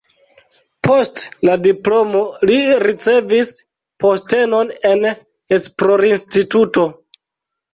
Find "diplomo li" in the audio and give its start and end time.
1.65-2.57